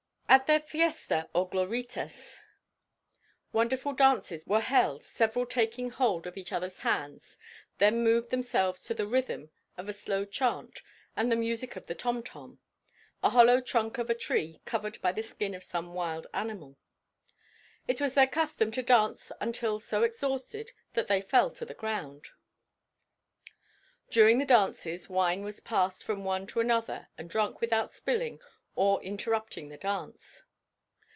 At 0.31 0.47
their 0.47 0.61
fiesta 0.61 1.29
or 1.33 1.49
Gloritas 1.49 2.37
wonderful 3.51 3.91
dances 3.91 4.47
were 4.47 4.61
held 4.61 5.03
several 5.03 5.45
taking 5.45 5.89
hold 5.89 6.25
of 6.25 6.37
each 6.37 6.53
other's 6.53 6.79
hands 6.79 7.37
then 7.79 8.01
moved 8.01 8.29
themselves 8.29 8.81
to 8.85 8.93
the 8.93 9.05
rhythm 9.05 9.51
of 9.75 9.89
a 9.89 9.93
slow 9.93 10.23
chant 10.23 10.81
and 11.17 11.29
the 11.29 11.35
music 11.35 11.75
of 11.75 11.87
the 11.87 11.95
tom 11.95 12.23
tom, 12.23 12.61
a 13.21 13.31
hollow 13.31 13.59
trunk 13.59 13.97
of 13.97 14.09
a 14.09 14.15
tree 14.15 14.61
covered 14.63 15.01
by 15.01 15.11
the 15.11 15.21
skin 15.21 15.53
of 15.53 15.65
some 15.65 15.93
wild 15.93 16.27
animal. 16.33 16.77
It 17.85 17.99
was 17.99 18.13
their 18.13 18.25
custom 18.25 18.71
to 18.71 18.81
dance 18.81 19.33
until 19.41 19.81
so 19.81 20.03
exhausted 20.03 20.71
that 20.93 21.07
they 21.07 21.19
fell 21.19 21.51
to 21.51 21.65
the 21.65 21.73
ground. 21.73 22.27
During 24.09 24.37
the 24.37 24.45
dances 24.45 25.09
wine 25.09 25.43
was 25.43 25.59
passed 25.59 26.05
from 26.05 26.23
one 26.23 26.47
to 26.47 26.61
another 26.61 27.09
and 27.17 27.29
drunk 27.29 27.59
without 27.59 27.89
spilling 27.89 28.39
or 28.73 29.03
interrupting 29.03 29.67
the 29.67 29.77
dance. 29.77 30.43